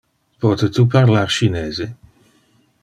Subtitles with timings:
[0.39, 1.87] Pote tu parlar Chinese?